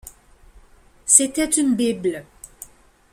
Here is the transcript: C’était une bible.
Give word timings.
C’était 1.05 1.45
une 1.57 1.75
bible. 1.75 2.25